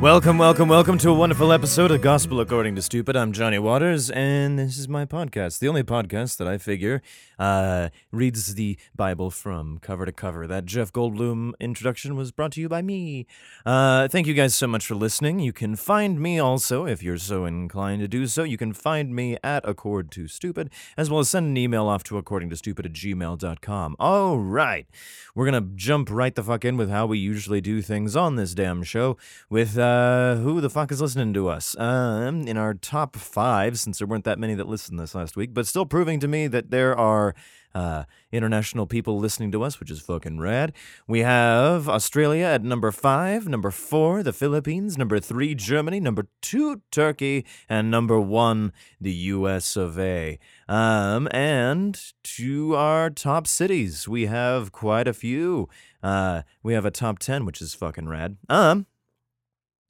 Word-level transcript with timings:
Welcome, 0.00 0.38
welcome, 0.38 0.70
welcome 0.70 0.96
to 0.96 1.10
a 1.10 1.14
wonderful 1.14 1.52
episode 1.52 1.90
of 1.90 2.00
Gospel 2.00 2.40
According 2.40 2.74
to 2.76 2.80
Stupid. 2.80 3.16
I'm 3.16 3.32
Johnny 3.32 3.58
Waters, 3.58 4.08
and 4.08 4.58
this 4.58 4.78
is 4.78 4.88
my 4.88 5.04
podcast, 5.04 5.58
the 5.58 5.68
only 5.68 5.82
podcast 5.82 6.38
that 6.38 6.48
I 6.48 6.56
figure 6.56 7.02
uh, 7.38 7.90
reads 8.10 8.54
the 8.54 8.78
Bible 8.96 9.30
from 9.30 9.76
cover 9.76 10.06
to 10.06 10.12
cover. 10.12 10.46
That 10.46 10.64
Jeff 10.64 10.90
Goldblum 10.90 11.52
introduction 11.60 12.16
was 12.16 12.32
brought 12.32 12.52
to 12.52 12.62
you 12.62 12.68
by 12.70 12.80
me. 12.80 13.26
Uh, 13.66 14.08
thank 14.08 14.26
you 14.26 14.32
guys 14.32 14.54
so 14.54 14.66
much 14.66 14.86
for 14.86 14.94
listening. 14.94 15.38
You 15.38 15.52
can 15.52 15.76
find 15.76 16.18
me 16.18 16.38
also, 16.38 16.86
if 16.86 17.02
you're 17.02 17.18
so 17.18 17.44
inclined 17.44 18.00
to 18.00 18.08
do 18.08 18.26
so, 18.26 18.42
you 18.42 18.56
can 18.56 18.72
find 18.72 19.14
me 19.14 19.36
at 19.44 19.68
Accord 19.68 20.10
to 20.12 20.28
Stupid, 20.28 20.70
as 20.96 21.10
well 21.10 21.20
as 21.20 21.28
send 21.28 21.46
an 21.46 21.58
email 21.58 21.86
off 21.86 22.04
to 22.04 22.16
according 22.16 22.48
to 22.48 22.56
stupid 22.56 22.86
at 22.86 22.94
gmail.com. 22.94 23.96
All 24.00 24.38
right, 24.38 24.86
we're 25.34 25.50
going 25.50 25.62
to 25.62 25.76
jump 25.76 26.08
right 26.10 26.34
the 26.34 26.42
fuck 26.42 26.64
in 26.64 26.78
with 26.78 26.88
how 26.88 27.04
we 27.04 27.18
usually 27.18 27.60
do 27.60 27.82
things 27.82 28.16
on 28.16 28.36
this 28.36 28.54
damn 28.54 28.82
show 28.82 29.18
with. 29.50 29.76
Uh, 29.76 29.89
uh, 29.90 30.36
who 30.36 30.60
the 30.60 30.70
fuck 30.70 30.92
is 30.92 31.00
listening 31.00 31.34
to 31.34 31.48
us? 31.48 31.76
Um, 31.78 32.46
in 32.46 32.56
our 32.56 32.74
top 32.74 33.16
five, 33.16 33.78
since 33.78 33.98
there 33.98 34.06
weren't 34.06 34.24
that 34.24 34.38
many 34.38 34.54
that 34.54 34.68
listened 34.68 34.98
this 34.98 35.14
last 35.14 35.36
week, 35.36 35.52
but 35.52 35.66
still 35.66 35.86
proving 35.86 36.20
to 36.20 36.28
me 36.28 36.46
that 36.46 36.70
there 36.70 36.96
are 36.96 37.34
uh, 37.74 38.04
international 38.32 38.86
people 38.86 39.18
listening 39.18 39.52
to 39.52 39.62
us, 39.62 39.78
which 39.78 39.90
is 39.90 40.00
fucking 40.00 40.38
rad. 40.38 40.72
We 41.06 41.20
have 41.20 41.88
Australia 41.88 42.46
at 42.46 42.62
number 42.62 42.90
five, 42.92 43.48
number 43.48 43.70
four, 43.70 44.22
the 44.22 44.32
Philippines, 44.32 44.98
number 44.98 45.20
three, 45.20 45.54
Germany, 45.54 46.00
number 46.00 46.26
two, 46.40 46.82
Turkey, 46.90 47.44
and 47.68 47.90
number 47.90 48.20
one, 48.20 48.72
the 49.00 49.12
US 49.12 49.76
of 49.76 49.98
A. 49.98 50.38
Um, 50.68 51.28
and 51.32 52.00
to 52.38 52.74
our 52.76 53.10
top 53.10 53.46
cities, 53.46 54.08
we 54.08 54.26
have 54.26 54.72
quite 54.72 55.08
a 55.08 55.12
few. 55.12 55.68
Uh, 56.02 56.42
we 56.62 56.74
have 56.74 56.84
a 56.84 56.90
top 56.90 57.18
10, 57.18 57.44
which 57.44 57.60
is 57.60 57.74
fucking 57.74 58.08
rad. 58.08 58.36
Um, 58.48 58.86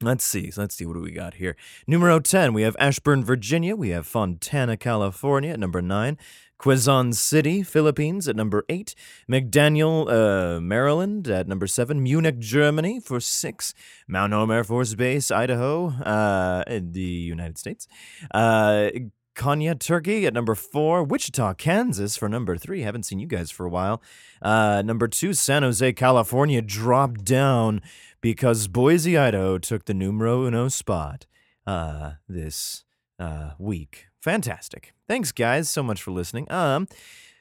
Let's 0.02 0.24
see. 0.24 0.50
Let's 0.56 0.76
see. 0.76 0.86
What 0.86 0.94
do 0.94 1.00
we 1.00 1.10
got 1.10 1.34
here? 1.34 1.56
Numero 1.86 2.20
10, 2.20 2.54
we 2.54 2.62
have 2.62 2.74
Ashburn, 2.78 3.22
Virginia. 3.22 3.76
We 3.76 3.90
have 3.90 4.06
Fontana, 4.06 4.78
California 4.78 5.52
at 5.52 5.60
number 5.60 5.82
9. 5.82 6.16
Quezon 6.58 7.14
City, 7.14 7.62
Philippines 7.62 8.26
at 8.26 8.34
number 8.34 8.64
8. 8.70 8.94
McDaniel, 9.30 10.10
uh, 10.10 10.58
Maryland 10.58 11.28
at 11.28 11.46
number 11.46 11.66
7. 11.66 12.02
Munich, 12.02 12.38
Germany 12.38 12.98
for 12.98 13.20
6. 13.20 13.74
Mountain 14.08 14.38
Home 14.38 14.50
Air 14.50 14.64
Force 14.64 14.94
Base, 14.94 15.30
Idaho, 15.30 15.88
uh, 15.88 16.64
in 16.66 16.92
the 16.92 17.00
United 17.00 17.58
States. 17.58 17.86
Uh, 18.30 18.88
Konya, 19.34 19.78
Turkey 19.78 20.26
at 20.26 20.34
number 20.34 20.54
4. 20.54 21.04
Wichita, 21.04 21.54
Kansas 21.54 22.16
for 22.16 22.28
number 22.28 22.56
3. 22.56 22.82
Haven't 22.82 23.04
seen 23.04 23.18
you 23.18 23.26
guys 23.26 23.50
for 23.50 23.64
a 23.64 23.70
while. 23.70 24.02
Uh, 24.42 24.82
number 24.84 25.08
2, 25.08 25.32
San 25.32 25.62
Jose, 25.62 25.92
California 25.94 26.60
dropped 26.60 27.24
down 27.24 27.80
because 28.20 28.68
Boise, 28.68 29.16
Idaho 29.16 29.58
took 29.58 29.84
the 29.84 29.94
numero 29.94 30.44
uno 30.44 30.68
spot 30.68 31.26
uh, 31.66 32.12
this 32.28 32.84
uh, 33.18 33.52
week. 33.58 34.06
Fantastic. 34.20 34.92
Thanks, 35.08 35.32
guys, 35.32 35.70
so 35.70 35.82
much 35.82 36.02
for 36.02 36.10
listening. 36.10 36.50
Um, 36.50 36.86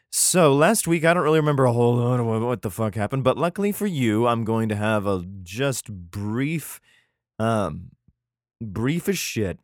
so 0.09 0.53
last 0.53 0.87
week, 0.87 1.05
I 1.05 1.13
don't 1.13 1.23
really 1.23 1.39
remember 1.39 1.65
a 1.65 1.73
whole 1.73 1.95
lot 1.95 2.19
of 2.19 2.25
what 2.41 2.61
the 2.61 2.71
fuck 2.71 2.95
happened, 2.95 3.23
but 3.23 3.37
luckily 3.37 3.71
for 3.71 3.85
you, 3.85 4.27
I'm 4.27 4.43
going 4.43 4.69
to 4.69 4.75
have 4.75 5.05
a 5.05 5.23
just 5.43 5.91
brief, 5.91 6.79
um, 7.37 7.91
brief 8.61 9.07
as 9.07 9.17
shit, 9.17 9.59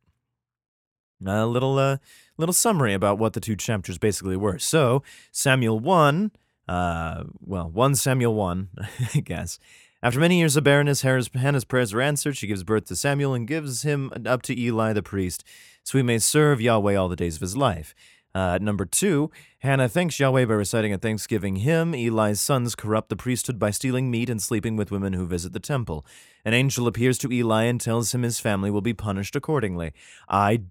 a 1.25 1.47
little, 1.47 1.79
uh, 1.79 1.97
little 2.37 2.53
summary 2.53 2.93
about 2.93 3.17
what 3.17 3.33
the 3.33 3.39
two 3.39 3.55
chapters 3.55 3.97
basically 3.97 4.37
were. 4.37 4.59
So 4.59 5.01
Samuel 5.31 5.79
one, 5.79 6.31
uh, 6.67 7.23
well, 7.39 7.69
one 7.69 7.95
Samuel 7.95 8.35
one, 8.35 8.69
I 9.15 9.21
guess 9.21 9.57
after 10.05 10.19
many 10.19 10.37
years 10.37 10.55
of 10.55 10.63
barrenness, 10.63 11.01
Hannah's 11.01 11.65
prayers 11.65 11.91
are 11.91 11.99
answered. 11.99 12.37
She 12.37 12.45
gives 12.45 12.63
birth 12.63 12.85
to 12.85 12.95
Samuel 12.95 13.33
and 13.33 13.47
gives 13.47 13.81
him 13.81 14.11
up 14.23 14.43
to 14.43 14.55
Eli 14.55 14.93
the 14.93 15.01
priest, 15.01 15.43
so 15.81 15.97
he 15.97 16.03
may 16.03 16.19
serve 16.19 16.61
Yahweh 16.61 16.93
all 16.95 17.09
the 17.09 17.15
days 17.15 17.37
of 17.37 17.41
his 17.41 17.57
life. 17.57 17.95
Uh, 18.35 18.59
number 18.61 18.85
two, 18.85 19.31
Hannah 19.59 19.89
thanks 19.89 20.19
Yahweh 20.19 20.45
by 20.45 20.53
reciting 20.53 20.93
a 20.93 20.99
thanksgiving 20.99 21.55
hymn. 21.55 21.95
Eli's 21.95 22.39
sons 22.39 22.75
corrupt 22.75 23.09
the 23.09 23.15
priesthood 23.15 23.57
by 23.57 23.71
stealing 23.71 24.11
meat 24.11 24.29
and 24.29 24.39
sleeping 24.39 24.75
with 24.75 24.91
women 24.91 25.13
who 25.13 25.25
visit 25.25 25.53
the 25.53 25.59
temple. 25.59 26.05
An 26.43 26.53
angel 26.53 26.85
appears 26.85 27.17
to 27.17 27.31
Eli 27.31 27.63
and 27.63 27.81
tells 27.81 28.13
him 28.13 28.21
his 28.21 28.39
family 28.39 28.69
will 28.69 28.81
be 28.81 28.93
punished 28.93 29.35
accordingly. 29.35 29.91
I 30.29 30.61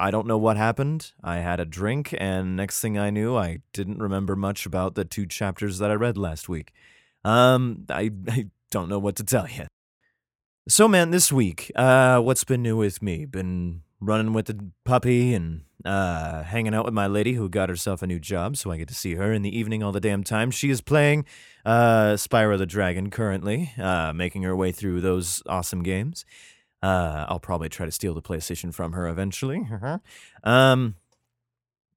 I 0.00 0.10
don't 0.10 0.26
know 0.26 0.38
what 0.38 0.56
happened. 0.56 1.12
I 1.22 1.40
had 1.40 1.60
a 1.60 1.66
drink, 1.66 2.14
and 2.16 2.56
next 2.56 2.80
thing 2.80 2.96
I 2.96 3.10
knew, 3.10 3.36
I 3.36 3.58
didn't 3.74 3.98
remember 3.98 4.36
much 4.36 4.64
about 4.64 4.94
the 4.94 5.04
two 5.04 5.26
chapters 5.26 5.76
that 5.80 5.90
I 5.90 5.94
read 5.94 6.16
last 6.16 6.48
week. 6.48 6.72
Um, 7.26 7.86
I, 7.90 8.12
I 8.28 8.46
don't 8.70 8.88
know 8.88 9.00
what 9.00 9.16
to 9.16 9.24
tell 9.24 9.48
you. 9.48 9.66
So, 10.68 10.86
man, 10.86 11.10
this 11.10 11.32
week, 11.32 11.72
uh, 11.74 12.20
what's 12.20 12.44
been 12.44 12.62
new 12.62 12.76
with 12.76 13.02
me? 13.02 13.24
Been 13.24 13.82
running 14.00 14.32
with 14.32 14.46
the 14.46 14.70
puppy 14.84 15.34
and 15.34 15.62
uh, 15.84 16.44
hanging 16.44 16.72
out 16.72 16.84
with 16.84 16.94
my 16.94 17.08
lady 17.08 17.32
who 17.34 17.48
got 17.48 17.68
herself 17.68 18.00
a 18.02 18.06
new 18.06 18.20
job, 18.20 18.56
so 18.56 18.70
I 18.70 18.76
get 18.76 18.86
to 18.88 18.94
see 18.94 19.14
her 19.14 19.32
in 19.32 19.42
the 19.42 19.56
evening 19.56 19.82
all 19.82 19.90
the 19.90 20.00
damn 20.00 20.22
time. 20.22 20.52
She 20.52 20.70
is 20.70 20.80
playing 20.80 21.24
uh, 21.64 22.14
Spyro 22.14 22.58
the 22.58 22.66
Dragon 22.66 23.10
currently, 23.10 23.72
uh, 23.76 24.12
making 24.12 24.44
her 24.44 24.54
way 24.54 24.70
through 24.70 25.00
those 25.00 25.42
awesome 25.48 25.82
games. 25.82 26.24
Uh, 26.80 27.26
I'll 27.28 27.40
probably 27.40 27.68
try 27.68 27.86
to 27.86 27.92
steal 27.92 28.14
the 28.14 28.22
PlayStation 28.22 28.72
from 28.72 28.92
her 28.92 29.08
eventually. 29.08 29.66
um, 30.44 30.94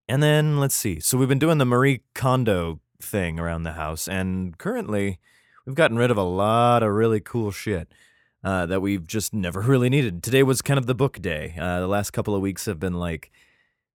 and 0.07 0.23
then 0.23 0.59
let's 0.59 0.75
see. 0.75 0.99
So 0.99 1.19
we've 1.19 1.29
been 1.29 1.37
doing 1.37 1.59
the 1.59 1.65
Marie 1.65 2.01
Kondo 2.15 2.79
thing 3.01 3.39
around 3.39 3.63
the 3.63 3.73
house. 3.73 4.07
And 4.07 4.57
currently, 4.57 5.19
we've 5.65 5.75
gotten 5.75 5.97
rid 5.97 6.11
of 6.11 6.17
a 6.17 6.23
lot 6.23 6.83
of 6.83 6.91
really 6.91 7.19
cool 7.19 7.51
shit 7.51 7.91
uh, 8.43 8.65
that 8.65 8.81
we've 8.81 9.05
just 9.07 9.33
never 9.33 9.59
really 9.61 9.89
needed. 9.89 10.23
Today 10.23 10.43
was 10.43 10.61
kind 10.61 10.77
of 10.77 10.85
the 10.85 10.95
book 10.95 11.21
day. 11.21 11.55
Uh, 11.59 11.79
the 11.79 11.87
last 11.87 12.11
couple 12.11 12.35
of 12.35 12.41
weeks 12.41 12.65
have 12.65 12.79
been 12.79 12.93
like 12.93 13.31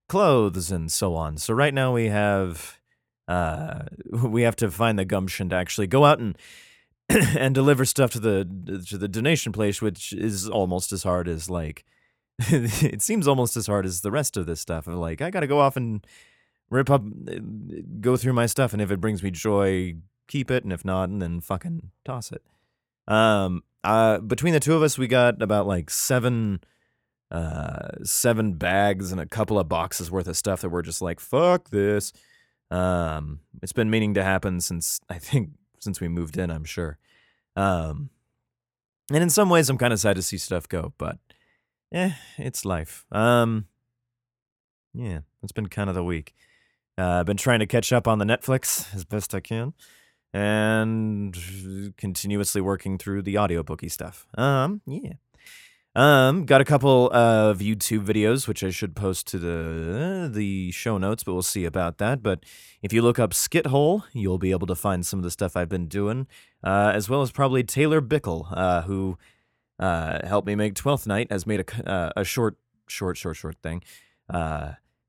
clothes 0.09 0.71
and 0.71 0.91
so 0.91 1.15
on. 1.15 1.39
So 1.39 1.55
right 1.55 1.75
now 1.75 1.93
we 1.93 2.07
have 2.07 2.79
uh, 3.29 3.85
we 4.11 4.43
have 4.43 4.57
to 4.57 4.71
find 4.71 4.99
the 4.99 5.05
gumption 5.05 5.49
to 5.51 5.57
actually 5.57 5.87
go 5.87 6.05
out 6.05 6.19
and 6.19 6.37
and 7.09 7.55
deliver 7.55 7.85
stuff 7.85 8.11
to 8.13 8.21
the 8.21 8.85
to 8.89 8.99
the 8.99 9.09
donation 9.09 9.53
place, 9.53 9.83
which 9.83 10.13
is 10.13 10.49
almost 10.49 10.93
as 10.93 11.03
hard 11.03 11.29
as 11.29 11.51
like 11.51 11.85
it 12.39 13.03
seems 13.03 13.29
almost 13.29 13.57
as 13.57 13.67
hard 13.67 13.87
as 13.87 14.01
the 14.01 14.11
rest 14.11 14.37
of 14.37 14.47
this 14.47 14.61
stuff. 14.61 14.87
Like 14.87 15.21
I 15.21 15.31
got 15.31 15.41
to 15.41 15.47
go 15.47 15.61
off 15.61 15.77
and 15.77 16.05
rip 16.71 16.91
up, 16.91 17.03
go 18.01 18.17
through 18.17 18.33
my 18.33 18.47
stuff, 18.47 18.73
and 18.73 18.83
if 18.83 18.91
it 18.91 19.01
brings 19.01 19.23
me 19.23 19.31
joy, 19.31 19.95
keep 20.29 20.51
it, 20.51 20.65
and 20.65 20.73
if 20.73 20.85
not, 20.85 21.09
and 21.09 21.21
then 21.21 21.41
fucking 21.41 21.91
toss 22.05 22.33
it. 22.33 22.43
Um, 23.07 23.63
uh, 23.83 24.19
between 24.19 24.55
the 24.55 24.61
two 24.61 24.75
of 24.75 24.83
us, 24.83 24.97
we 24.97 25.07
got 25.07 25.43
about 25.43 25.67
like 25.67 25.91
seven, 25.91 26.61
uh, 27.31 27.89
seven 28.03 28.55
bags 28.55 29.13
and 29.13 29.21
a 29.21 29.27
couple 29.27 29.59
of 29.59 29.69
boxes 29.69 30.11
worth 30.11 30.27
of 30.27 30.37
stuff 30.37 30.63
that 30.63 30.71
we're 30.71 30.83
just 30.83 31.03
like, 31.03 31.21
fuck 31.21 31.71
this. 31.71 32.13
Um, 32.71 33.41
it's 33.63 33.73
been 33.73 33.91
meaning 33.91 34.15
to 34.15 34.25
happen 34.25 34.61
since 34.61 35.01
I 35.09 35.19
think 35.19 35.51
since 35.79 36.01
we 36.01 36.09
moved 36.09 36.39
in. 36.39 36.51
I'm 36.51 36.65
sure. 36.65 36.99
Um, 37.57 38.11
and 39.13 39.23
in 39.23 39.31
some 39.31 39.51
ways, 39.51 39.69
I'm 39.69 39.79
kind 39.79 39.93
of 39.93 40.01
sad 40.01 40.17
to 40.17 40.23
see 40.23 40.39
stuff 40.39 40.69
go, 40.69 40.95
but 40.97 41.19
eh, 41.93 42.13
it's 42.39 42.65
life. 42.65 43.05
Um, 43.13 43.67
yeah, 44.95 45.21
it's 45.43 45.53
been 45.53 45.69
kind 45.69 45.89
of 45.91 45.95
the 45.95 46.05
week. 46.05 46.35
Uh, 46.97 47.21
I've 47.21 47.27
been 47.27 47.37
trying 47.37 47.59
to 47.61 47.67
catch 47.67 47.93
up 47.93 48.07
on 48.07 48.19
the 48.19 48.25
Netflix 48.25 48.95
as 48.95 49.05
best 49.05 49.35
I 49.35 49.41
can 49.41 49.75
and 50.33 51.37
continuously 51.97 52.61
working 52.61 52.99
through 52.99 53.23
the 53.23 53.37
audiobooky 53.37 53.91
stuff. 53.91 54.27
Um, 54.37 54.81
yeah. 54.87 55.15
Um, 55.97 56.45
got 56.45 56.61
a 56.61 56.65
couple 56.65 57.09
of 57.13 57.59
YouTube 57.59 58.05
videos 58.05 58.49
which 58.49 58.65
I 58.65 58.71
should 58.71 58.97
post 58.97 59.29
to 59.29 59.39
the 59.39 60.29
the 60.33 60.73
show 60.73 60.99
notes, 60.99 61.23
but 61.23 61.35
we'll 61.35 61.43
see 61.43 61.65
about 61.65 61.99
that. 61.99 62.21
But 62.21 62.45
if 62.83 62.93
you 62.93 63.01
look 63.01 63.21
up 63.21 63.33
Skit 63.33 63.69
Hole, 63.69 64.05
you'll 64.13 64.39
be 64.39 64.51
able 64.51 64.67
to 64.67 64.75
find 64.75 65.07
some 65.07 65.21
of 65.21 65.23
the 65.23 65.31
stuff 65.31 65.57
I've 65.57 65.69
been 65.69 65.87
doing, 65.87 66.27
uh, 66.65 66.91
as 66.93 67.09
well 67.09 67.23
as 67.23 67.31
probably 67.31 67.63
Taylor 67.63 68.03
Bickle, 68.03 68.49
uh, 68.51 68.83
who 68.83 69.17
uh, 69.79 70.27
helped 70.27 70.49
me 70.49 70.57
make 70.57 70.75
Twelfth 70.75 71.07
Night, 71.07 71.31
has 71.31 71.47
made 71.47 71.61
a 71.61 71.89
uh, 71.89 72.13
a 72.17 72.25
short, 72.25 72.57
short, 72.89 73.17
short, 73.17 73.37
short 73.37 73.57
thing. 73.63 73.81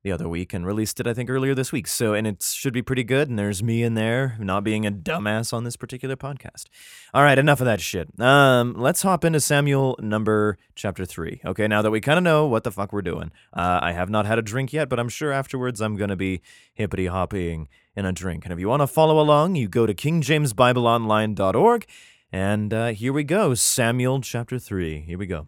The 0.06 0.12
other 0.12 0.30
week 0.30 0.54
and 0.54 0.68
released 0.68 1.00
it, 1.00 1.08
I 1.08 1.16
think, 1.16 1.32
earlier 1.32 1.56
this 1.56 1.72
week. 1.72 1.88
So, 1.88 2.14
and 2.14 2.28
it 2.28 2.44
should 2.44 2.74
be 2.74 2.84
pretty 2.84 3.04
good. 3.04 3.28
And 3.28 3.40
there's 3.40 3.64
me 3.64 3.82
in 3.82 3.96
there 3.96 4.38
not 4.40 4.64
being 4.64 4.86
a 4.86 4.92
dumbass 4.92 5.52
on 5.52 5.64
this 5.64 5.76
particular 5.76 6.16
podcast. 6.16 6.66
All 7.12 7.24
right, 7.24 7.40
enough 7.40 7.60
of 7.60 7.66
that 7.66 7.82
shit. 7.82 8.08
Um, 8.20 8.76
let's 8.78 9.02
hop 9.02 9.26
into 9.26 9.40
Samuel 9.40 9.98
number 10.00 10.60
chapter 10.76 11.06
three. 11.06 11.42
Okay, 11.44 11.68
now 11.68 11.82
that 11.82 11.90
we 11.90 12.02
kind 12.02 12.20
of 12.20 12.24
know 12.24 12.46
what 12.46 12.64
the 12.64 12.72
fuck 12.72 12.94
we're 12.94 13.02
doing, 13.02 13.32
uh, 13.52 13.80
I 13.82 13.94
have 13.94 14.12
not 14.12 14.28
had 14.28 14.38
a 14.38 14.44
drink 14.44 14.72
yet, 14.72 14.90
but 14.90 15.00
I'm 15.00 15.10
sure 15.10 15.32
afterwards 15.32 15.82
I'm 15.82 15.96
going 15.96 16.12
to 16.12 16.16
be 16.16 16.44
hippity 16.76 17.08
hopping 17.08 17.68
in 17.96 18.06
a 18.06 18.12
drink. 18.12 18.46
And 18.46 18.54
if 18.54 18.60
you 18.60 18.70
want 18.70 18.82
to 18.82 18.88
follow 18.88 19.20
along, 19.20 19.56
you 19.56 19.68
go 19.68 19.88
to 19.88 19.94
kingjamesbibleonline.org. 19.96 21.86
And 22.32 22.72
uh, 22.72 22.88
here 22.90 23.12
we 23.12 23.24
go 23.24 23.56
Samuel 23.56 24.22
chapter 24.22 24.60
3. 24.60 25.00
Here 25.00 25.18
we 25.18 25.26
go. 25.26 25.48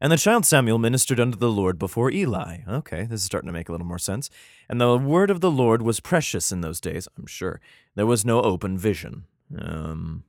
And 0.00 0.12
the 0.12 0.16
child 0.16 0.46
Samuel 0.46 0.78
ministered 0.78 1.18
unto 1.18 1.36
the 1.36 1.50
Lord 1.50 1.78
before 1.78 2.10
Eli. 2.10 2.58
Okay, 2.68 3.04
this 3.04 3.20
is 3.20 3.26
starting 3.26 3.48
to 3.48 3.52
make 3.52 3.68
a 3.68 3.72
little 3.72 3.86
more 3.86 3.98
sense. 3.98 4.30
And 4.68 4.80
the 4.80 4.96
word 4.96 5.30
of 5.30 5.40
the 5.40 5.50
Lord 5.50 5.82
was 5.82 5.98
precious 6.00 6.52
in 6.52 6.60
those 6.60 6.80
days, 6.80 7.08
I'm 7.18 7.26
sure. 7.26 7.60
There 7.96 8.06
was 8.06 8.24
no 8.24 8.40
open 8.40 8.78
vision. 8.78 9.24
Um, 9.56 10.24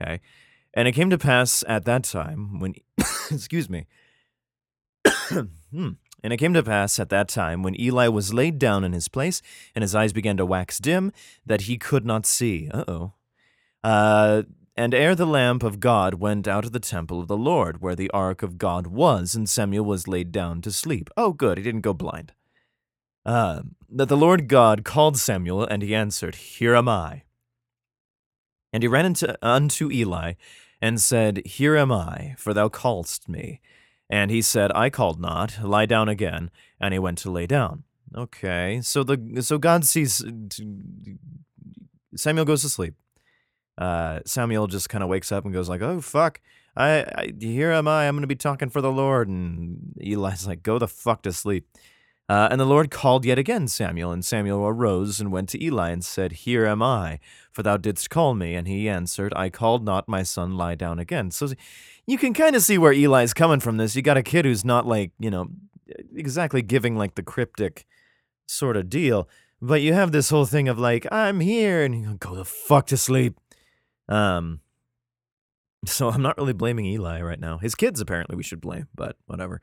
okay. 0.00 0.20
And 0.74 0.86
it 0.86 0.92
came 0.92 1.10
to 1.10 1.18
pass 1.18 1.64
at 1.66 1.84
that 1.86 2.04
time 2.04 2.60
when, 2.60 2.74
excuse 3.30 3.68
me, 3.68 3.86
hmm. 5.72 5.90
And 6.22 6.32
it 6.32 6.38
came 6.38 6.54
to 6.54 6.62
pass 6.62 6.98
at 6.98 7.10
that 7.10 7.28
time 7.28 7.62
when 7.62 7.80
Eli 7.80 8.08
was 8.08 8.34
laid 8.34 8.58
down 8.58 8.82
in 8.82 8.92
his 8.92 9.08
place, 9.08 9.40
and 9.74 9.82
his 9.82 9.94
eyes 9.94 10.12
began 10.12 10.36
to 10.36 10.44
wax 10.44 10.78
dim, 10.78 11.12
that 11.46 11.62
he 11.62 11.78
could 11.78 12.04
not 12.04 12.26
see. 12.26 12.68
Uh-oh. 12.72 13.12
Uh 13.84 14.42
And 14.78 14.94
ere 14.94 15.16
the 15.16 15.26
lamp 15.26 15.64
of 15.64 15.80
God 15.80 16.14
went 16.14 16.46
out 16.46 16.64
of 16.64 16.70
the 16.70 16.78
temple 16.78 17.20
of 17.20 17.26
the 17.26 17.36
Lord, 17.36 17.82
where 17.82 17.96
the 17.96 18.12
ark 18.12 18.44
of 18.44 18.58
God 18.58 18.86
was, 18.86 19.34
and 19.34 19.50
Samuel 19.50 19.84
was 19.84 20.06
laid 20.06 20.30
down 20.30 20.62
to 20.62 20.70
sleep. 20.70 21.10
Oh, 21.16 21.32
good, 21.32 21.58
he 21.58 21.64
didn't 21.64 21.80
go 21.80 21.92
blind. 21.92 22.32
Uh, 23.26 23.62
that 23.90 24.08
the 24.08 24.16
Lord 24.16 24.46
God 24.46 24.84
called 24.84 25.18
Samuel, 25.18 25.64
and 25.64 25.82
he 25.82 25.96
answered, 25.96 26.36
Here 26.36 26.76
am 26.76 26.88
I. 26.88 27.24
And 28.72 28.84
he 28.84 28.86
ran 28.86 29.04
into, 29.04 29.36
unto 29.42 29.90
Eli, 29.90 30.34
and 30.80 31.00
said, 31.00 31.44
Here 31.44 31.76
am 31.76 31.90
I, 31.90 32.36
for 32.38 32.54
thou 32.54 32.68
calledst 32.68 33.28
me. 33.28 33.60
And 34.08 34.30
he 34.30 34.40
said, 34.40 34.70
I 34.76 34.90
called 34.90 35.20
not, 35.20 35.60
lie 35.60 35.86
down 35.86 36.08
again. 36.08 36.52
And 36.80 36.92
he 36.92 37.00
went 37.00 37.18
to 37.18 37.32
lay 37.32 37.48
down. 37.48 37.82
Okay, 38.16 38.80
so 38.82 39.02
the 39.02 39.42
so 39.42 39.58
God 39.58 39.84
sees 39.84 40.24
Samuel 42.14 42.44
goes 42.44 42.62
to 42.62 42.68
sleep. 42.68 42.94
Uh, 43.78 44.20
Samuel 44.26 44.66
just 44.66 44.88
kind 44.88 45.04
of 45.04 45.08
wakes 45.08 45.30
up 45.32 45.44
and 45.44 45.54
goes 45.54 45.68
like, 45.68 45.80
"Oh 45.80 46.00
fuck, 46.00 46.40
I, 46.76 47.04
I 47.14 47.32
here 47.40 47.70
am 47.70 47.88
I. 47.88 48.08
I'm 48.08 48.14
going 48.14 48.22
to 48.22 48.26
be 48.26 48.34
talking 48.34 48.68
for 48.68 48.80
the 48.80 48.92
Lord." 48.92 49.28
And 49.28 49.94
Eli's 50.04 50.46
like, 50.46 50.62
"Go 50.62 50.78
the 50.78 50.88
fuck 50.88 51.22
to 51.22 51.32
sleep." 51.32 51.66
Uh, 52.28 52.46
and 52.50 52.60
the 52.60 52.66
Lord 52.66 52.90
called 52.90 53.24
yet 53.24 53.38
again 53.38 53.68
Samuel, 53.68 54.12
and 54.12 54.22
Samuel 54.22 54.66
arose 54.66 55.18
and 55.18 55.32
went 55.32 55.48
to 55.50 55.64
Eli 55.64 55.90
and 55.90 56.04
said, 56.04 56.32
Here 56.32 56.66
am 56.66 56.82
I, 56.82 57.20
for 57.50 57.62
thou 57.62 57.78
didst 57.78 58.10
call 58.10 58.34
me. 58.34 58.54
And 58.54 58.68
he 58.68 58.86
answered, 58.86 59.32
I 59.34 59.48
called 59.48 59.82
not 59.82 60.08
my 60.08 60.22
son, 60.22 60.58
lie 60.58 60.74
down 60.74 60.98
again. 60.98 61.30
So 61.30 61.48
you 62.06 62.18
can 62.18 62.34
kind 62.34 62.54
of 62.54 62.60
see 62.60 62.76
where 62.76 62.92
Eli's 62.92 63.32
coming 63.32 63.60
from 63.60 63.78
this. 63.78 63.96
You 63.96 64.02
got 64.02 64.18
a 64.18 64.22
kid 64.22 64.44
who's 64.44 64.62
not 64.62 64.86
like, 64.86 65.12
you 65.18 65.30
know, 65.30 65.48
exactly 66.14 66.60
giving 66.60 66.96
like 66.96 67.14
the 67.14 67.22
cryptic 67.22 67.86
sort 68.46 68.76
of 68.76 68.90
deal, 68.90 69.26
but 69.62 69.80
you 69.80 69.94
have 69.94 70.12
this 70.12 70.28
whole 70.28 70.46
thing 70.46 70.68
of 70.68 70.78
like, 70.78 71.06
I'm 71.10 71.40
here, 71.40 71.82
and 71.82 71.98
you 71.98 72.14
go 72.20 72.34
the 72.34 72.44
fuck 72.44 72.86
to 72.88 72.98
sleep. 72.98 73.40
Um, 74.08 74.60
so 75.86 76.08
I'm 76.08 76.22
not 76.22 76.36
really 76.38 76.52
blaming 76.52 76.86
Eli 76.86 77.20
right 77.20 77.40
now. 77.40 77.58
His 77.58 77.74
kids, 77.74 78.00
apparently, 78.00 78.36
we 78.36 78.42
should 78.42 78.60
blame, 78.60 78.88
but 78.94 79.16
whatever. 79.26 79.60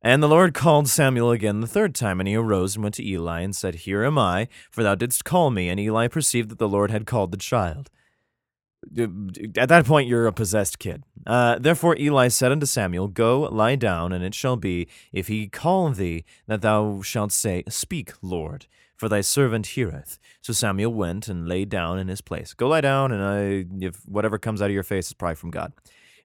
And 0.00 0.22
the 0.22 0.28
Lord 0.28 0.54
called 0.54 0.88
Samuel 0.88 1.32
again 1.32 1.60
the 1.60 1.66
third 1.66 1.94
time, 1.94 2.20
and 2.20 2.28
he 2.28 2.36
arose 2.36 2.76
and 2.76 2.84
went 2.84 2.94
to 2.96 3.06
Eli 3.06 3.40
and 3.40 3.54
said, 3.54 3.74
Here 3.76 4.04
am 4.04 4.16
I, 4.16 4.48
for 4.70 4.82
thou 4.82 4.94
didst 4.94 5.24
call 5.24 5.50
me. 5.50 5.68
And 5.68 5.80
Eli 5.80 6.06
perceived 6.06 6.50
that 6.50 6.58
the 6.58 6.68
Lord 6.68 6.90
had 6.90 7.04
called 7.06 7.32
the 7.32 7.36
child. 7.36 7.90
At 8.96 9.68
that 9.68 9.86
point, 9.86 10.06
you're 10.06 10.28
a 10.28 10.32
possessed 10.32 10.78
kid. 10.78 11.02
Uh, 11.26 11.58
therefore, 11.58 11.96
Eli 11.98 12.28
said 12.28 12.52
unto 12.52 12.64
Samuel, 12.64 13.08
Go, 13.08 13.40
lie 13.40 13.74
down, 13.74 14.12
and 14.12 14.22
it 14.22 14.34
shall 14.34 14.56
be, 14.56 14.86
if 15.12 15.26
he 15.26 15.48
call 15.48 15.90
thee, 15.90 16.24
that 16.46 16.62
thou 16.62 17.02
shalt 17.02 17.32
say, 17.32 17.64
Speak, 17.68 18.12
Lord, 18.22 18.66
for 18.98 19.08
thy 19.08 19.22
servant 19.22 19.68
heareth. 19.68 20.18
So 20.42 20.52
Samuel 20.52 20.92
went 20.92 21.28
and 21.28 21.48
lay 21.48 21.64
down 21.64 21.98
in 21.98 22.08
his 22.08 22.20
place. 22.20 22.52
Go 22.52 22.68
lie 22.68 22.82
down, 22.82 23.12
and 23.12 23.22
I, 23.22 23.64
if 23.84 24.02
whatever 24.06 24.38
comes 24.38 24.60
out 24.60 24.66
of 24.66 24.74
your 24.74 24.82
face 24.82 25.06
is 25.06 25.14
probably 25.14 25.36
from 25.36 25.50
God. 25.50 25.72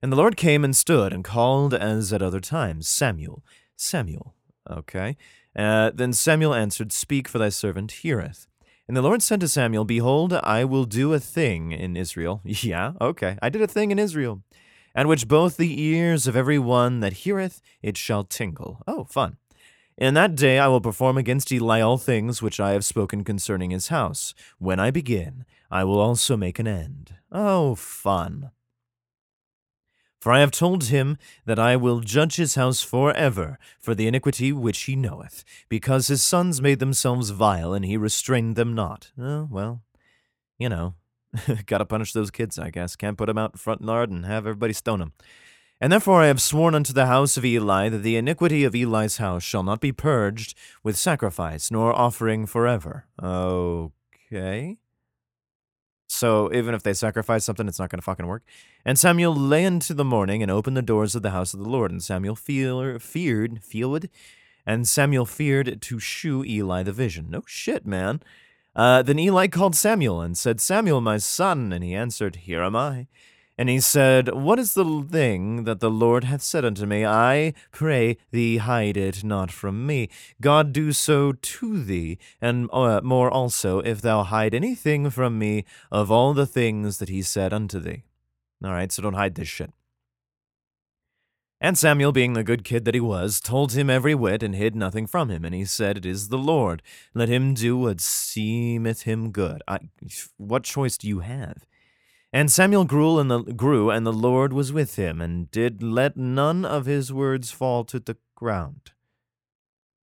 And 0.02 0.12
the 0.12 0.16
Lord 0.16 0.36
came 0.36 0.64
and 0.64 0.76
stood 0.76 1.12
and 1.12 1.24
called 1.24 1.72
as 1.72 2.12
at 2.12 2.20
other 2.20 2.40
times, 2.40 2.88
Samuel. 2.88 3.42
Samuel. 3.76 4.34
Okay. 4.68 5.16
Uh, 5.56 5.92
then 5.94 6.12
Samuel 6.12 6.52
answered, 6.52 6.92
Speak, 6.92 7.28
for 7.28 7.38
thy 7.38 7.48
servant 7.48 7.92
heareth. 7.92 8.46
And 8.86 8.96
the 8.96 9.02
Lord 9.02 9.22
said 9.22 9.40
to 9.40 9.48
Samuel, 9.48 9.84
Behold, 9.84 10.32
I 10.34 10.64
will 10.64 10.84
do 10.84 11.14
a 11.14 11.20
thing 11.20 11.72
in 11.72 11.96
Israel. 11.96 12.42
yeah, 12.44 12.92
okay. 13.00 13.38
I 13.40 13.48
did 13.48 13.62
a 13.62 13.66
thing 13.66 13.90
in 13.90 13.98
Israel, 13.98 14.42
at 14.94 15.06
which 15.06 15.28
both 15.28 15.56
the 15.56 15.80
ears 15.80 16.26
of 16.26 16.36
every 16.36 16.58
one 16.58 17.00
that 17.00 17.24
heareth 17.24 17.62
it 17.82 17.96
shall 17.96 18.24
tingle. 18.24 18.82
Oh, 18.86 19.04
fun. 19.04 19.38
In 19.96 20.14
that 20.14 20.34
day 20.34 20.58
I 20.58 20.66
will 20.66 20.80
perform 20.80 21.16
against 21.16 21.52
Eli 21.52 21.80
all 21.80 21.98
things 21.98 22.42
which 22.42 22.58
I 22.58 22.72
have 22.72 22.84
spoken 22.84 23.22
concerning 23.22 23.70
his 23.70 23.88
house. 23.88 24.34
When 24.58 24.80
I 24.80 24.90
begin, 24.90 25.44
I 25.70 25.84
will 25.84 26.00
also 26.00 26.36
make 26.36 26.58
an 26.58 26.66
end. 26.66 27.14
Oh, 27.30 27.76
fun. 27.76 28.50
For 30.20 30.32
I 30.32 30.40
have 30.40 30.50
told 30.50 30.84
him 30.84 31.18
that 31.44 31.58
I 31.58 31.76
will 31.76 32.00
judge 32.00 32.36
his 32.36 32.54
house 32.54 32.80
for 32.80 33.12
ever 33.12 33.58
for 33.78 33.94
the 33.94 34.06
iniquity 34.06 34.52
which 34.52 34.84
he 34.84 34.96
knoweth, 34.96 35.44
because 35.68 36.06
his 36.06 36.22
sons 36.22 36.62
made 36.62 36.78
themselves 36.78 37.28
vile, 37.30 37.74
and 37.74 37.84
he 37.84 37.98
restrained 37.98 38.56
them 38.56 38.74
not. 38.74 39.12
Oh, 39.20 39.46
well, 39.50 39.82
you 40.58 40.70
know, 40.70 40.94
gotta 41.66 41.84
punish 41.84 42.14
those 42.14 42.30
kids, 42.30 42.58
I 42.58 42.70
guess. 42.70 42.96
Can't 42.96 43.18
put 43.18 43.26
them 43.26 43.36
out 43.36 43.58
front 43.58 43.82
yard 43.82 44.10
and 44.10 44.24
have 44.24 44.46
everybody 44.46 44.72
stone 44.72 45.00
them. 45.00 45.12
And 45.84 45.92
therefore 45.92 46.22
I 46.22 46.28
have 46.28 46.40
sworn 46.40 46.74
unto 46.74 46.94
the 46.94 47.04
house 47.04 47.36
of 47.36 47.44
Eli 47.44 47.90
that 47.90 47.98
the 47.98 48.16
iniquity 48.16 48.64
of 48.64 48.74
Eli's 48.74 49.18
house 49.18 49.42
shall 49.42 49.62
not 49.62 49.82
be 49.82 49.92
purged 49.92 50.56
with 50.82 50.96
sacrifice 50.96 51.70
nor 51.70 51.92
offering 51.92 52.46
forever. 52.46 53.04
Okay. 53.22 54.78
So 56.06 56.50
even 56.54 56.74
if 56.74 56.82
they 56.82 56.94
sacrifice 56.94 57.44
something, 57.44 57.68
it's 57.68 57.78
not 57.78 57.90
going 57.90 57.98
to 57.98 58.02
fucking 58.02 58.26
work. 58.26 58.44
And 58.86 58.98
Samuel 58.98 59.36
lay 59.36 59.62
into 59.62 59.92
the 59.92 60.06
morning 60.06 60.42
and 60.42 60.50
opened 60.50 60.78
the 60.78 60.80
doors 60.80 61.14
of 61.14 61.20
the 61.20 61.32
house 61.32 61.52
of 61.52 61.60
the 61.60 61.68
Lord. 61.68 61.90
And 61.90 62.02
Samuel 62.02 62.34
fear, 62.34 62.98
feared, 62.98 63.62
feared, 63.62 64.08
and 64.64 64.88
Samuel 64.88 65.26
feared 65.26 65.82
to 65.82 66.00
shew 66.00 66.42
Eli 66.46 66.82
the 66.82 66.92
vision. 66.92 67.26
No 67.28 67.42
shit, 67.44 67.84
man. 67.86 68.22
Uh, 68.74 69.02
then 69.02 69.18
Eli 69.18 69.48
called 69.48 69.76
Samuel 69.76 70.22
and 70.22 70.38
said, 70.38 70.62
Samuel, 70.62 71.02
my 71.02 71.18
son. 71.18 71.74
And 71.74 71.84
he 71.84 71.94
answered, 71.94 72.36
Here 72.36 72.62
am 72.62 72.74
I. 72.74 73.06
And 73.56 73.68
he 73.68 73.78
said, 73.78 74.34
What 74.34 74.58
is 74.58 74.74
the 74.74 75.06
thing 75.08 75.64
that 75.64 75.78
the 75.78 75.90
Lord 75.90 76.24
hath 76.24 76.42
said 76.42 76.64
unto 76.64 76.86
me? 76.86 77.06
I 77.06 77.54
pray 77.70 78.16
thee, 78.32 78.56
hide 78.56 78.96
it 78.96 79.22
not 79.22 79.52
from 79.52 79.86
me. 79.86 80.08
God 80.40 80.72
do 80.72 80.92
so 80.92 81.32
to 81.32 81.82
thee, 81.82 82.18
and 82.40 82.68
uh, 82.72 83.00
more 83.04 83.30
also, 83.30 83.78
if 83.78 84.00
thou 84.00 84.24
hide 84.24 84.54
anything 84.54 85.08
from 85.08 85.38
me 85.38 85.64
of 85.92 86.10
all 86.10 86.34
the 86.34 86.46
things 86.46 86.98
that 86.98 87.08
he 87.08 87.22
said 87.22 87.52
unto 87.52 87.78
thee. 87.78 88.02
All 88.64 88.72
right, 88.72 88.90
so 88.90 89.02
don't 89.02 89.14
hide 89.14 89.36
this 89.36 89.48
shit. 89.48 89.72
And 91.60 91.78
Samuel, 91.78 92.12
being 92.12 92.32
the 92.32 92.44
good 92.44 92.64
kid 92.64 92.84
that 92.84 92.94
he 92.94 93.00
was, 93.00 93.40
told 93.40 93.72
him 93.72 93.88
every 93.88 94.14
whit 94.14 94.42
and 94.42 94.54
hid 94.54 94.74
nothing 94.74 95.06
from 95.06 95.30
him. 95.30 95.44
And 95.44 95.54
he 95.54 95.64
said, 95.64 95.96
It 95.96 96.04
is 96.04 96.28
the 96.28 96.38
Lord. 96.38 96.82
Let 97.14 97.28
him 97.28 97.54
do 97.54 97.76
what 97.76 98.00
seemeth 98.00 99.02
him 99.02 99.30
good. 99.30 99.62
I, 99.68 99.78
what 100.36 100.64
choice 100.64 100.98
do 100.98 101.08
you 101.08 101.20
have? 101.20 101.64
And 102.34 102.50
Samuel 102.50 102.84
grew 102.84 103.20
and, 103.20 103.30
the, 103.30 103.42
grew, 103.42 103.90
and 103.90 104.04
the 104.04 104.12
Lord 104.12 104.52
was 104.52 104.72
with 104.72 104.96
him, 104.96 105.20
and 105.20 105.48
did 105.52 105.84
let 105.84 106.16
none 106.16 106.64
of 106.64 106.84
his 106.84 107.12
words 107.12 107.52
fall 107.52 107.84
to 107.84 108.00
the 108.00 108.16
ground. 108.34 108.90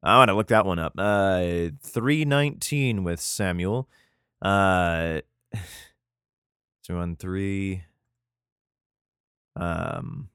I 0.02 0.16
want 0.16 0.30
to 0.30 0.36
look 0.36 0.48
that 0.48 0.66
one 0.66 0.80
up. 0.80 0.94
Uh, 0.98 1.72
319 1.84 3.04
with 3.04 3.20
Samuel. 3.20 3.90
Uh, 4.42 5.20
on 6.90 7.18
three. 7.18 7.84
Um, 9.58 10.30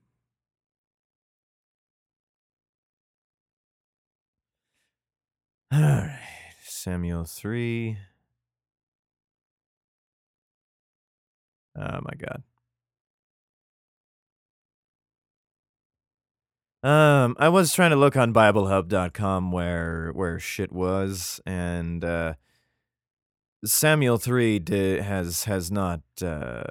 all 5.73 5.81
right. 5.81 6.21
Samuel 6.63 7.25
3. 7.25 7.97
Oh 11.79 12.01
my 12.03 12.13
god. 12.19 12.43
Um, 16.83 17.35
I 17.41 17.49
was 17.49 17.73
trying 17.75 17.91
to 17.91 17.97
look 17.97 18.17
on 18.17 18.33
BibleHub.com 18.33 19.51
where 19.51 20.11
where 20.13 20.39
shit 20.39 20.71
was, 20.71 21.41
and 21.45 22.05
uh, 22.05 22.35
Samuel 23.65 24.19
three 24.19 24.61
did, 24.61 25.03
has 25.03 25.45
has 25.45 25.73
not 25.73 26.01
uh, 26.23 26.63